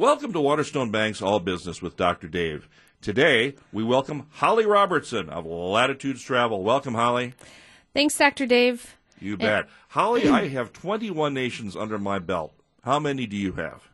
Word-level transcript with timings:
Welcome 0.00 0.32
to 0.32 0.40
Waterstone 0.40 0.90
Bank's 0.90 1.20
All 1.20 1.40
Business 1.40 1.82
with 1.82 1.94
Dr. 1.94 2.26
Dave. 2.26 2.70
Today, 3.02 3.56
we 3.70 3.84
welcome 3.84 4.28
Holly 4.30 4.64
Robertson 4.64 5.28
of 5.28 5.44
Latitudes 5.44 6.22
Travel. 6.22 6.64
Welcome, 6.64 6.94
Holly. 6.94 7.34
Thanks, 7.92 8.16
Dr. 8.16 8.46
Dave. 8.46 8.96
You 9.20 9.36
bet. 9.36 9.66
Holly, 9.90 10.26
I 10.26 10.48
have 10.48 10.72
21 10.72 11.34
nations 11.34 11.76
under 11.76 11.98
my 11.98 12.18
belt. 12.18 12.54
How 12.82 12.98
many 12.98 13.26
do 13.26 13.36
you 13.36 13.52
have? 13.52 13.89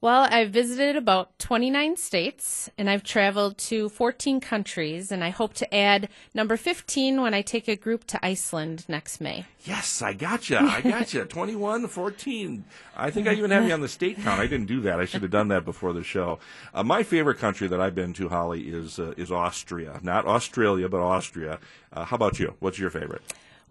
Well, 0.00 0.28
I've 0.30 0.50
visited 0.50 0.94
about 0.94 1.36
29 1.40 1.96
states 1.96 2.70
and 2.78 2.88
I've 2.88 3.02
traveled 3.02 3.58
to 3.58 3.88
14 3.88 4.38
countries, 4.40 5.10
and 5.10 5.24
I 5.24 5.30
hope 5.30 5.54
to 5.54 5.74
add 5.74 6.08
number 6.32 6.56
15 6.56 7.20
when 7.20 7.34
I 7.34 7.42
take 7.42 7.66
a 7.66 7.74
group 7.74 8.04
to 8.08 8.24
Iceland 8.24 8.84
next 8.88 9.20
May. 9.20 9.44
Yes, 9.64 10.00
I 10.00 10.12
gotcha. 10.12 10.60
I 10.60 10.82
gotcha. 10.82 11.24
21, 11.28 11.88
14. 11.88 12.64
I 12.96 13.10
think 13.10 13.26
I 13.26 13.32
even 13.32 13.50
have 13.50 13.66
you 13.66 13.72
on 13.72 13.80
the 13.80 13.88
state 13.88 14.18
count. 14.22 14.40
I 14.40 14.46
didn't 14.46 14.66
do 14.66 14.80
that. 14.82 15.00
I 15.00 15.04
should 15.04 15.22
have 15.22 15.32
done 15.32 15.48
that 15.48 15.64
before 15.64 15.92
the 15.92 16.04
show. 16.04 16.38
Uh, 16.72 16.84
my 16.84 17.02
favorite 17.02 17.38
country 17.38 17.66
that 17.66 17.80
I've 17.80 17.96
been 17.96 18.12
to, 18.14 18.28
Holly, 18.28 18.68
is 18.68 19.00
uh, 19.00 19.14
is 19.16 19.32
Austria. 19.32 19.98
Not 20.04 20.26
Australia, 20.26 20.88
but 20.88 21.00
Austria. 21.00 21.58
Uh, 21.92 22.04
how 22.04 22.14
about 22.14 22.38
you? 22.38 22.54
What's 22.60 22.78
your 22.78 22.90
favorite? 22.90 23.22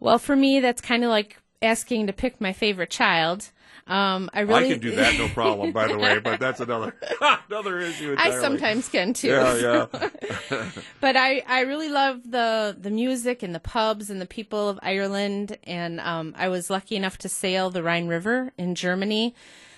Well, 0.02 0.19
for 0.19 0.35
me, 0.35 0.59
that's 0.59 0.81
kind 0.81 1.05
of 1.05 1.09
like 1.09 1.38
asking 1.61 2.07
to 2.07 2.13
pick 2.13 2.39
my 2.39 2.53
favorite 2.53 2.89
child. 2.89 3.52
Um, 3.88 4.29
I 4.34 4.41
really 4.41 4.66
I 4.66 4.70
can 4.71 4.79
do 4.79 4.95
that, 4.95 5.17
no 5.17 5.27
problem. 5.34 5.71
By 5.71 5.88
the 5.88 5.97
way, 5.97 6.20
but 6.20 6.39
that's 6.39 6.59
another 6.59 6.93
another 7.49 7.80
issue. 7.80 8.11
Entirely. 8.11 8.38
I 8.38 8.41
sometimes 8.41 8.89
can 8.89 9.13
too. 9.13 9.30
Yeah, 9.30 9.88
yeah. 9.89 10.70
but 11.02 11.16
I, 11.16 11.41
I 11.47 11.61
really 11.61 11.89
love 11.89 12.30
the 12.30 12.75
the 12.77 12.91
music 12.91 13.43
and 13.43 13.55
the 13.55 13.59
pubs 13.59 14.09
and 14.09 14.20
the 14.20 14.25
people 14.25 14.67
of 14.67 14.80
Ireland. 14.83 15.57
And 15.63 16.02
um, 16.02 16.35
I 16.38 16.49
was 16.49 16.70
lucky 16.70 16.95
enough 16.95 17.17
to 17.20 17.30
sail 17.30 17.69
the 17.69 17.81
Rhine 17.81 18.08
River 18.08 18.52
in 18.58 18.75
Germany 18.75 19.33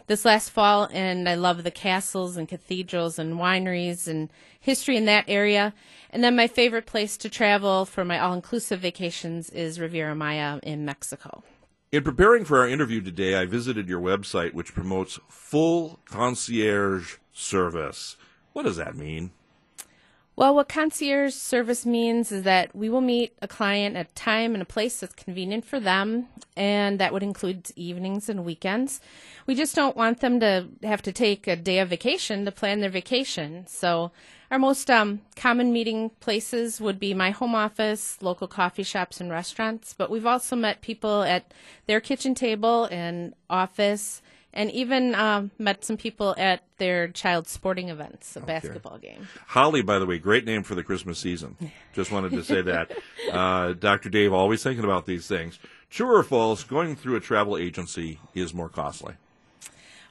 this 0.08 0.26
last 0.26 0.50
fall, 0.50 0.90
and 0.92 1.30
I 1.30 1.36
love 1.36 1.64
the 1.64 1.70
castles 1.70 2.36
and 2.36 2.48
cathedrals 2.48 3.20
and 3.20 3.36
wineries 3.36 4.08
and 4.08 4.30
history 4.60 4.98
in 4.98 5.06
that 5.06 5.26
area. 5.28 5.72
And 6.10 6.24
then 6.24 6.36
my 6.36 6.48
favorite 6.48 6.88
place 6.88 7.16
to 7.18 7.30
travel 7.30 7.86
for 7.86 8.04
my 8.04 8.18
all 8.18 8.34
inclusive 8.34 8.80
vacations 8.80 9.52
is 9.52 9.80
Riviera 9.80 10.16
Maya 10.16 10.60
in 10.64 10.84
Mexico. 10.84 11.44
In 11.92 12.04
preparing 12.04 12.46
for 12.46 12.60
our 12.60 12.68
interview 12.68 13.02
today, 13.02 13.36
I 13.36 13.46
visited 13.46 13.90
your 13.90 14.00
website, 14.00 14.54
which 14.54 14.76
promotes 14.76 15.20
full 15.28 16.00
concierge 16.06 17.16
service. 17.34 18.16
What 18.54 18.64
does 18.64 18.78
that 18.78 18.96
mean? 18.96 19.32
Well, 20.40 20.56
what 20.56 20.70
concierge 20.70 21.34
service 21.34 21.86
means 21.86 22.32
is 22.32 22.44
that 22.44 22.74
we 22.74 22.88
will 22.88 23.02
meet 23.02 23.34
a 23.42 23.48
client 23.48 23.98
at 23.98 24.10
a 24.10 24.14
time 24.14 24.54
and 24.54 24.62
a 24.62 24.66
place 24.66 25.02
that's 25.02 25.14
convenient 25.14 25.66
for 25.66 25.82
them, 25.82 26.30
and 26.56 26.98
that 26.98 27.12
would 27.12 27.24
include 27.24 27.70
evenings 27.76 28.30
and 28.30 28.46
weekends. 28.46 29.02
We 29.48 29.54
just 29.54 29.76
don't 29.76 29.98
want 29.98 30.22
them 30.22 30.40
to 30.40 30.70
have 30.84 31.02
to 31.02 31.12
take 31.12 31.46
a 31.46 31.58
day 31.58 31.80
of 31.80 31.90
vacation 31.90 32.46
to 32.46 32.54
plan 32.54 32.80
their 32.80 32.90
vacation. 32.90 33.68
So 33.68 34.14
our 34.50 34.58
most 34.58 34.90
um, 34.90 35.20
common 35.36 35.74
meeting 35.74 36.12
places 36.22 36.80
would 36.80 37.02
be 37.02 37.14
my 37.14 37.32
home 37.32 37.54
office, 37.54 38.18
local 38.22 38.48
coffee 38.48 38.84
shops, 38.84 39.20
and 39.20 39.30
restaurants. 39.30 39.94
But 39.94 40.10
we've 40.10 40.26
also 40.26 40.56
met 40.56 40.80
people 40.80 41.24
at 41.24 41.54
their 41.86 42.00
kitchen 42.00 42.34
table 42.34 42.86
and 42.86 43.34
office, 43.50 44.22
and 44.54 44.72
even 44.72 45.16
um, 45.16 45.52
met 45.60 45.86
some 45.86 45.98
people 45.98 46.34
at 46.38 46.62
their 46.78 47.08
child's 47.10 47.52
sporting 47.52 47.90
events, 47.90 48.36
a 48.36 48.40
okay. 48.40 48.48
basketball 48.48 48.98
game. 48.98 49.28
Holly, 49.48 49.82
by 49.82 50.00
the 50.00 50.06
way, 50.06 50.18
great 50.18 50.46
name 50.46 50.64
for 50.64 50.76
the 50.76 50.84
Christmas 50.84 51.20
season. 51.20 51.56
Just 51.94 52.12
wanted 52.12 52.32
to 52.32 52.44
say 52.44 52.62
that. 52.62 52.92
Uh, 53.32 53.74
Dr. 53.74 54.10
Dave, 54.10 54.34
always 54.34 54.64
thinking 54.64 54.84
about 54.84 55.06
these 55.06 55.28
things. 55.28 55.60
True 55.90 56.16
or 56.16 56.24
false, 56.24 56.64
going 56.64 56.96
through 56.96 57.16
a 57.16 57.20
travel 57.20 57.58
agency 57.58 58.20
is 58.34 58.54
more 58.54 58.70
costly? 58.70 59.16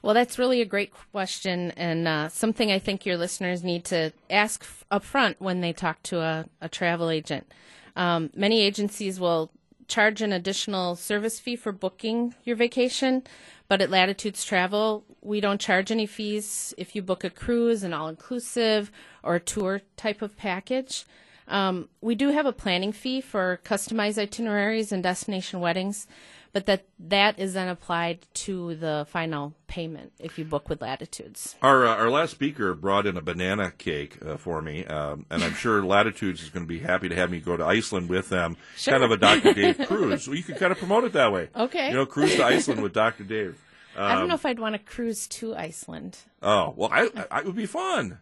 Well, 0.01 0.13
that's 0.13 0.39
really 0.39 0.61
a 0.61 0.65
great 0.65 0.93
question, 1.11 1.71
and 1.71 2.07
uh, 2.07 2.29
something 2.29 2.71
I 2.71 2.79
think 2.79 3.05
your 3.05 3.17
listeners 3.17 3.63
need 3.63 3.83
to 3.85 4.13
ask 4.29 4.65
up 4.89 5.03
front 5.03 5.41
when 5.41 5.59
they 5.59 5.73
talk 5.73 6.01
to 6.03 6.21
a, 6.21 6.45
a 6.61 6.69
travel 6.69 7.09
agent. 7.09 7.51
Um, 7.97 8.29
many 8.33 8.61
agencies 8.61 9.19
will 9.19 9.51
charge 9.89 10.21
an 10.21 10.31
additional 10.31 10.95
service 10.95 11.39
fee 11.39 11.55
for 11.55 11.71
booking 11.71 12.35
your 12.45 12.55
vacation, 12.55 13.23
but 13.67 13.81
at 13.81 13.89
Latitudes 13.89 14.45
Travel, 14.45 15.03
we 15.21 15.41
don't 15.41 15.59
charge 15.59 15.91
any 15.91 16.05
fees 16.05 16.73
if 16.77 16.95
you 16.95 17.01
book 17.01 17.23
a 17.23 17.29
cruise, 17.29 17.83
an 17.83 17.93
all 17.93 18.07
inclusive, 18.07 18.91
or 19.23 19.35
a 19.35 19.39
tour 19.39 19.81
type 19.97 20.21
of 20.21 20.37
package. 20.37 21.05
Um, 21.49 21.89
we 22.01 22.15
do 22.15 22.29
have 22.29 22.45
a 22.45 22.53
planning 22.53 22.91
fee 22.91 23.21
for 23.21 23.59
customized 23.65 24.17
itineraries 24.17 24.91
and 24.91 25.01
destination 25.01 25.59
weddings, 25.59 26.07
but 26.53 26.65
that 26.67 26.85
that 26.99 27.39
is 27.39 27.53
then 27.53 27.67
applied 27.67 28.19
to 28.33 28.75
the 28.75 29.05
final 29.09 29.53
payment 29.67 30.13
if 30.19 30.37
you 30.37 30.45
book 30.45 30.69
with 30.69 30.81
Latitudes. 30.81 31.55
Our 31.61 31.85
uh, 31.85 31.95
our 31.95 32.09
last 32.09 32.31
speaker 32.31 32.73
brought 32.73 33.05
in 33.05 33.17
a 33.17 33.21
banana 33.21 33.71
cake 33.77 34.17
uh, 34.25 34.37
for 34.37 34.61
me, 34.61 34.85
um, 34.85 35.25
and 35.29 35.43
I'm 35.43 35.53
sure 35.53 35.83
Latitudes 35.83 36.41
is 36.43 36.49
going 36.49 36.65
to 36.65 36.69
be 36.69 36.79
happy 36.79 37.09
to 37.09 37.15
have 37.15 37.31
me 37.31 37.39
go 37.39 37.57
to 37.57 37.65
Iceland 37.65 38.09
with 38.09 38.29
them. 38.29 38.57
Sure. 38.77 38.93
Kind 38.93 39.03
of 39.03 39.11
a 39.11 39.17
Dr. 39.17 39.53
Dave 39.53 39.77
cruise. 39.87 40.23
So 40.23 40.33
you 40.33 40.43
can 40.43 40.55
kind 40.55 40.71
of 40.71 40.77
promote 40.77 41.03
it 41.03 41.13
that 41.13 41.31
way. 41.31 41.49
Okay. 41.55 41.89
You 41.89 41.95
know, 41.95 42.05
cruise 42.05 42.35
to 42.35 42.45
Iceland 42.45 42.81
with 42.81 42.93
Dr. 42.93 43.23
Dave. 43.23 43.59
Um, 43.95 44.03
I 44.05 44.15
don't 44.15 44.27
know 44.27 44.35
um, 44.35 44.39
if 44.39 44.45
I'd 44.45 44.59
want 44.59 44.73
to 44.73 44.79
cruise 44.79 45.27
to 45.27 45.55
Iceland. 45.55 46.17
Oh 46.41 46.73
well, 46.75 46.89
I, 46.91 47.09
I, 47.31 47.39
it 47.39 47.45
would 47.45 47.55
be 47.55 47.65
fun. 47.65 48.19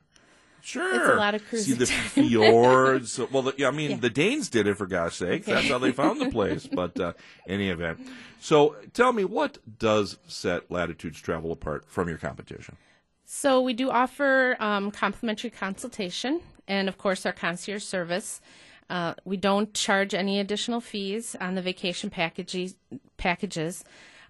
Sure. 0.61 0.95
It's 0.95 1.09
a 1.09 1.15
lot 1.15 1.35
of 1.35 1.45
cruising. 1.47 1.75
See 1.75 1.79
the 1.79 1.85
fjords. 2.29 3.19
well, 3.31 3.43
the, 3.43 3.53
yeah, 3.57 3.69
I 3.69 3.71
mean, 3.71 3.91
yeah. 3.91 3.97
the 3.97 4.09
Danes 4.09 4.49
did 4.49 4.67
it 4.67 4.75
for 4.75 4.85
God's 4.85 5.15
sake. 5.15 5.43
Okay. 5.43 5.53
That's 5.53 5.67
how 5.67 5.77
they 5.77 5.91
found 5.91 6.19
the 6.19 6.29
place. 6.29 6.67
But 6.77 6.99
uh, 6.99 7.13
any 7.47 7.69
event. 7.69 7.99
So 8.39 8.75
tell 8.93 9.13
me, 9.13 9.25
what 9.25 9.57
does 9.79 10.17
set 10.27 10.69
Latitudes 10.69 11.19
Travel 11.19 11.51
apart 11.51 11.85
from 11.87 12.07
your 12.07 12.17
competition? 12.17 12.77
So 13.25 13.61
we 13.61 13.73
do 13.73 13.89
offer 13.89 14.55
um, 14.59 14.91
complimentary 14.91 15.49
consultation 15.49 16.41
and, 16.67 16.87
of 16.87 16.97
course, 16.97 17.25
our 17.25 17.33
concierge 17.33 17.83
service. 17.83 18.41
Uh, 18.89 19.15
we 19.25 19.37
don't 19.37 19.73
charge 19.73 20.13
any 20.13 20.39
additional 20.39 20.79
fees 20.79 21.35
on 21.41 21.55
the 21.55 21.61
vacation 21.61 22.09
packages. 22.09 22.75
packages. 23.17 23.83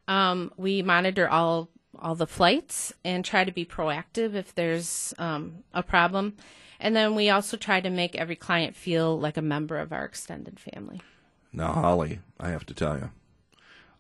Um, 0.08 0.52
we 0.58 0.82
monitor 0.82 1.28
all 1.30 1.70
all 2.02 2.16
the 2.16 2.28
flights 2.28 2.94
and 3.04 3.24
try 3.24 3.44
to 3.44 3.52
be 3.52 3.66
proactive 3.66 4.34
if 4.34 4.54
there's 4.54 5.14
um, 5.18 5.64
a 5.74 5.84
problem. 5.84 6.36
And 6.80 6.96
then 6.96 7.16
we 7.16 7.30
also 7.30 7.58
try 7.58 7.82
to 7.82 7.90
make 7.90 8.16
every 8.16 8.36
client 8.36 8.76
feel 8.76 9.20
like 9.20 9.38
a 9.38 9.42
member 9.42 9.78
of 9.78 9.92
our 9.92 10.06
extended 10.06 10.60
family. 10.60 11.02
Now, 11.52 11.74
Holly, 11.74 12.20
I 12.40 12.50
have 12.50 12.66
to 12.68 12.74
tell 12.74 12.98
you, 12.98 13.12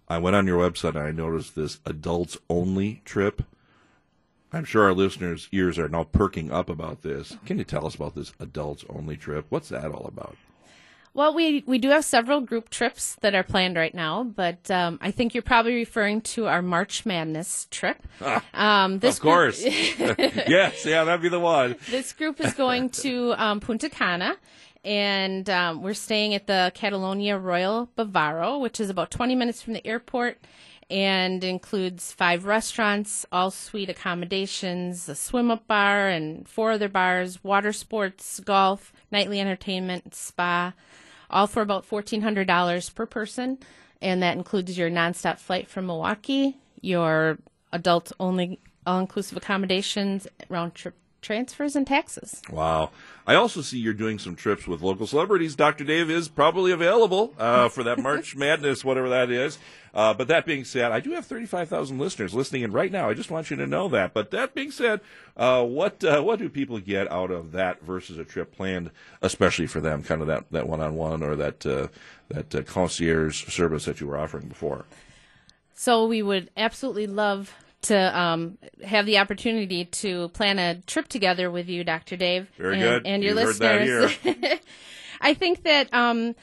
I 0.07 0.19
went 0.19 0.35
on 0.35 0.47
your 0.47 0.59
website 0.59 0.95
and 0.95 0.99
I 0.99 1.11
noticed 1.11 1.55
this 1.55 1.79
adults 1.85 2.37
only 2.49 3.01
trip. 3.03 3.43
I'm 4.53 4.63
sure 4.63 4.83
our 4.83 4.93
listeners' 4.93 5.49
ears 5.51 5.77
are 5.77 5.89
now 5.89 6.03
perking 6.05 6.51
up 6.51 6.69
about 6.69 7.01
this. 7.01 7.35
Can 7.45 7.57
you 7.57 7.63
tell 7.63 7.85
us 7.85 7.95
about 7.95 8.15
this 8.15 8.31
adults 8.39 8.85
only 8.89 9.17
trip? 9.17 9.47
What's 9.49 9.69
that 9.69 9.91
all 9.91 10.05
about? 10.05 10.37
Well, 11.17 11.33
we 11.33 11.63
we 11.65 11.79
do 11.79 11.89
have 11.89 12.05
several 12.05 12.41
group 12.41 12.69
trips 12.69 13.15
that 13.21 13.33
are 13.33 13.41
planned 13.41 13.75
right 13.75 13.93
now, 13.93 14.23
but 14.23 14.69
um, 14.69 14.99
I 15.01 15.09
think 15.09 15.33
you're 15.33 15.41
probably 15.41 15.73
referring 15.73 16.21
to 16.21 16.45
our 16.45 16.61
March 16.61 17.07
Madness 17.07 17.67
trip. 17.71 17.97
Um, 18.53 18.99
this 18.99 19.17
of 19.17 19.21
course, 19.21 19.63
group, 19.63 20.17
yes, 20.19 20.85
yeah, 20.85 21.03
that'd 21.03 21.21
be 21.21 21.29
the 21.29 21.39
one. 21.39 21.75
This 21.89 22.11
group 22.13 22.39
is 22.39 22.53
going 22.53 22.89
to 22.89 23.33
um, 23.37 23.59
Punta 23.59 23.89
Cana, 23.89 24.35
and 24.83 25.47
um, 25.49 25.81
we're 25.83 25.93
staying 25.93 26.33
at 26.33 26.47
the 26.47 26.71
Catalonia 26.73 27.37
Royal 27.37 27.89
Bavaro, 27.97 28.59
which 28.59 28.79
is 28.79 28.89
about 28.89 29.11
20 29.11 29.35
minutes 29.35 29.61
from 29.61 29.73
the 29.73 29.85
airport 29.85 30.39
and 30.89 31.43
includes 31.43 32.11
five 32.11 32.45
restaurants, 32.45 33.25
all 33.31 33.51
suite 33.51 33.89
accommodations, 33.89 35.07
a 35.07 35.15
swim 35.15 35.51
up 35.51 35.67
bar, 35.67 36.07
and 36.07 36.47
four 36.47 36.71
other 36.71 36.89
bars, 36.89 37.43
water 37.43 37.73
sports, 37.73 38.39
golf, 38.39 38.91
nightly 39.11 39.39
entertainment, 39.39 40.15
spa 40.15 40.73
all 41.29 41.47
for 41.47 41.61
about 41.61 41.87
$1,400 41.87 42.95
per 42.95 43.05
person. 43.05 43.57
And 44.01 44.21
that 44.21 44.37
includes 44.37 44.77
your 44.77 44.89
nonstop 44.89 45.39
flight 45.39 45.67
from 45.67 45.87
Milwaukee, 45.87 46.57
your 46.81 47.39
adult 47.71 48.11
only 48.19 48.59
all 48.85 48.99
inclusive 48.99 49.37
accommodations, 49.37 50.27
round 50.49 50.75
trip 50.75 50.95
transfers, 51.21 51.75
and 51.75 51.85
taxes. 51.85 52.41
Wow. 52.49 52.91
I 53.25 53.35
also 53.35 53.61
see 53.61 53.77
you're 53.77 53.93
doing 53.93 54.19
some 54.19 54.35
trips 54.35 54.67
with 54.67 54.81
local 54.81 55.07
celebrities. 55.07 55.55
Dr. 55.55 55.83
Dave 55.83 56.09
is 56.09 56.29
probably 56.29 56.71
available 56.71 57.33
uh, 57.37 57.69
for 57.69 57.83
that 57.83 57.99
March 57.99 58.35
Madness, 58.37 58.85
whatever 58.85 59.09
that 59.09 59.29
is. 59.29 59.57
Uh, 59.93 60.13
but 60.13 60.27
that 60.27 60.45
being 60.45 60.63
said, 60.63 60.91
I 60.91 60.99
do 60.99 61.11
have 61.11 61.25
35,000 61.25 61.97
listeners 61.97 62.33
listening 62.33 62.61
in 62.61 62.71
right 62.71 62.91
now. 62.91 63.09
I 63.09 63.13
just 63.13 63.31
want 63.31 63.49
you 63.49 63.57
to 63.57 63.65
know 63.65 63.87
that. 63.89 64.13
But 64.13 64.31
that 64.31 64.53
being 64.53 64.71
said, 64.71 65.01
uh, 65.35 65.63
what 65.63 66.03
uh, 66.03 66.21
what 66.21 66.39
do 66.39 66.49
people 66.49 66.79
get 66.79 67.11
out 67.11 67.31
of 67.31 67.51
that 67.53 67.81
versus 67.81 68.17
a 68.19 68.23
trip 68.23 68.55
planned, 68.55 68.91
especially 69.21 69.67
for 69.67 69.81
them, 69.81 70.03
kind 70.03 70.21
of 70.21 70.27
that, 70.27 70.45
that 70.51 70.69
one-on-one 70.69 71.23
or 71.23 71.35
that 71.35 71.65
uh, 71.65 71.87
that 72.29 72.53
uh, 72.53 72.61
concierge 72.61 73.51
service 73.51 73.85
that 73.85 73.99
you 73.99 74.07
were 74.07 74.17
offering 74.17 74.47
before? 74.47 74.85
So 75.73 76.05
we 76.05 76.21
would 76.21 76.51
absolutely 76.55 77.07
love 77.07 77.53
to 77.83 78.19
um, 78.19 78.57
have 78.83 79.05
the 79.05 79.19
opportunity 79.19 79.85
to 79.85 80.29
plan 80.29 80.59
a 80.59 80.81
trip 80.81 81.07
together 81.07 81.49
with 81.51 81.69
you, 81.69 81.83
Dr. 81.83 82.17
Dave, 82.17 82.47
Very 82.57 82.73
and, 82.75 82.81
good. 82.81 83.05
and 83.07 83.23
your 83.23 83.33
you 83.33 83.45
listeners. 83.45 84.17
I 85.21 85.33
think 85.33 85.63
that 85.63 85.93
um, 85.93 86.35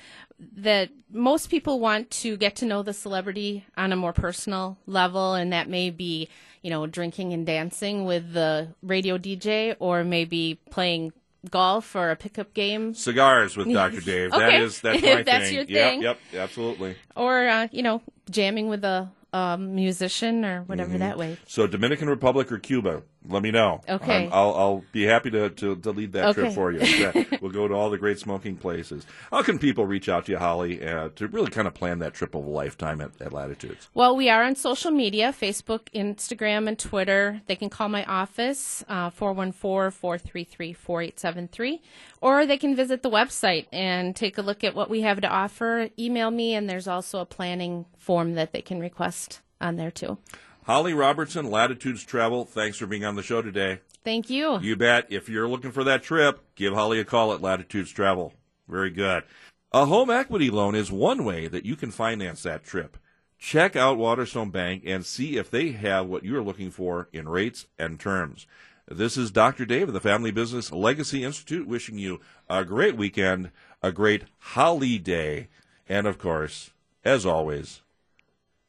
that 0.57 0.91
most 1.13 1.49
people 1.49 1.81
want 1.81 2.11
to 2.11 2.37
get 2.37 2.57
to 2.57 2.67
know 2.67 2.83
the 2.83 2.93
celebrity 2.93 3.65
on 3.77 3.93
a 3.93 3.97
more 3.97 4.13
personal 4.13 4.79
level, 4.87 5.35
and 5.35 5.53
that 5.53 5.69
may 5.69 5.91
be, 5.91 6.29
you 6.63 6.71
know, 6.71 6.87
drinking 6.87 7.33
and 7.33 7.47
dancing 7.47 8.05
with 8.05 8.33
the 8.33 8.69
radio 8.83 9.17
DJ, 9.19 9.77
or 9.79 10.03
maybe 10.05 10.59
playing 10.71 11.13
golf 11.51 11.95
or 11.95 12.11
a 12.11 12.17
pickup 12.17 12.55
game, 12.55 12.95
Cigars 12.95 13.57
with 13.57 13.71
Dr. 13.73 14.01
Dave. 14.01 14.31
That 14.31 14.43
Okay. 14.43 14.63
is 14.63 14.81
that's 14.81 15.03
my 15.03 15.23
that's 15.23 15.45
thing. 15.45 15.55
your 15.55 15.65
Yep, 15.65 15.91
thing. 15.93 16.03
Yep, 16.03 16.19
absolutely. 16.35 16.97
or 17.15 17.47
uh, 17.47 17.69
you 17.71 17.83
know, 17.83 18.03
jamming 18.31 18.69
with 18.69 18.85
a 18.85 19.09
um, 19.35 19.75
musician 19.75 20.45
or 20.45 20.63
whatever 20.63 20.91
Mm-hmm. 20.91 20.99
that 21.01 21.19
way. 21.19 21.37
So 21.47 21.67
Dominican 21.67 22.09
Republic 22.09 22.53
or 22.53 22.59
Cuba? 22.59 23.03
Let 23.27 23.43
me 23.43 23.51
know. 23.51 23.81
Okay. 23.89 24.27
Um, 24.27 24.33
I'll, 24.33 24.55
I'll 24.55 24.85
be 24.93 25.05
happy 25.05 25.31
to, 25.31 25.49
to, 25.49 25.77
to 25.77 25.91
lead 25.93 26.13
that 26.13 26.35
trip 26.35 26.53
for 26.53 26.73
you. 26.73 26.81
We'll 27.41 27.53
go 27.53 27.69
to 27.69 27.75
all 27.75 27.91
the 27.91 27.99
great 27.99 28.19
smoking 28.19 28.57
places. 28.57 29.07
How 29.31 29.43
can 29.43 29.59
people 29.59 29.87
reach 29.87 30.09
out 30.09 30.27
to 30.27 30.33
you, 30.33 30.39
Holly, 30.39 30.85
uh, 30.87 31.11
to 31.17 31.29
really 31.29 31.51
kind 31.51 31.67
of 31.67 31.75
plan 31.75 31.99
that 31.99 32.15
trip 32.15 32.35
of 32.35 32.45
a 32.45 32.49
lifetime 32.49 33.01
at, 33.01 33.11
at 33.21 33.33
Latitudes? 33.33 33.89
Well, 33.93 34.17
we 34.17 34.29
are 34.31 34.43
on 34.45 34.57
social 34.57 34.91
media 34.91 35.35
Facebook, 35.39 35.89
Instagram, 35.95 36.69
and 36.69 36.79
Twitter. 36.79 37.43
They 37.47 37.57
can 37.57 37.71
call 37.71 37.89
my 37.89 38.05
office, 38.05 38.85
uh, 38.89 39.11
414 39.11 39.91
433 39.91 40.73
4873, 40.73 41.83
or 42.21 42.47
they 42.47 42.57
can 42.57 42.75
visit 42.77 43.03
the 43.03 43.11
website 43.11 43.67
and 43.73 44.15
take 44.17 44.39
a 44.39 44.43
look 44.43 44.65
at 44.65 44.75
what 44.75 44.89
we 44.89 45.03
have 45.03 45.21
to 45.21 45.29
offer. 45.29 45.89
Email 45.99 46.31
me, 46.31 46.55
and 46.55 46.69
there's 46.69 46.89
also 46.89 47.21
a 47.21 47.27
planning 47.27 47.87
form 47.99 48.35
that 48.35 48.53
they 48.53 48.63
can 48.63 48.81
request 48.81 49.41
on 49.61 49.77
there 49.77 49.91
too. 49.91 50.19
Holly 50.65 50.95
Robertson, 50.95 51.51
Latitudes 51.51 52.05
Travel, 52.05 52.47
thanks 52.47 52.79
for 52.79 52.87
being 52.87 53.05
on 53.05 53.17
the 53.17 53.23
show 53.23 53.43
today. 53.43 53.81
Thank 54.03 54.31
you. 54.31 54.59
You 54.61 54.77
bet. 54.77 55.07
If 55.11 55.29
you're 55.29 55.49
looking 55.49 55.73
for 55.73 55.85
that 55.85 56.03
trip, 56.03 56.41
give 56.55 56.73
Holly 56.73 56.99
a 56.99 57.05
call 57.05 57.35
at 57.35 57.43
Latitudes 57.43 57.91
Travel. 57.91 58.33
Very 58.67 58.91
good. 58.91 59.25
A 59.73 59.85
home 59.85 60.09
equity 60.09 60.49
loan 60.49 60.75
is 60.75 60.91
one 60.91 61.25
way 61.25 61.49
that 61.49 61.67
you 61.67 61.77
can 61.77 61.91
finance 61.91 62.43
that 62.45 62.65
trip. 62.65 62.97
Check 63.39 63.77
out 63.77 63.99
Waterstone 63.99 64.49
Bank 64.49 64.85
and 64.87 65.05
see 65.05 65.37
if 65.37 65.51
they 65.51 65.73
have 65.73 66.07
what 66.07 66.25
you're 66.25 66.43
looking 66.43 66.71
for 66.71 67.09
in 67.13 67.29
rates 67.29 67.67
and 67.79 68.01
terms. 68.01 68.47
This 68.89 69.19
is 69.19 69.31
Dr. 69.31 69.67
Dave 69.67 69.89
of 69.89 69.95
the 69.95 70.01
Family 70.01 70.31
Business 70.31 70.73
Legacy 70.73 71.25
Institute 71.25 71.67
wishing 71.67 71.99
you 71.99 72.21
a 72.49 72.65
great 72.65 72.97
weekend, 72.97 73.51
a 73.83 73.93
great 73.93 74.25
holiday, 74.39 75.49
and 75.91 76.07
of 76.07 76.17
course, 76.17 76.71
as 77.05 77.27
always, 77.27 77.83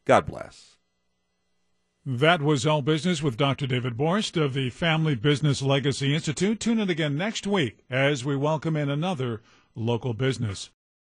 God 0.03 0.25
bless. 0.25 0.75
That 2.07 2.40
was 2.40 2.68
All 2.68 2.84
Business 2.84 3.24
with 3.24 3.36
Dr. 3.36 3.66
David 3.66 3.98
Borst 3.98 4.40
of 4.40 4.54
the 4.54 4.69
Family 4.69 5.16
Business 5.16 5.63
Legacy 5.63 6.13
Institute. 6.13 6.60
Tune 6.60 6.78
in 6.78 6.88
again 6.88 7.18
next 7.18 7.48
week 7.48 7.80
as 7.90 8.24
we 8.24 8.36
welcome 8.36 8.75
in 8.75 8.92
another 8.92 9.42
local 9.74 10.13
business. 10.13 10.69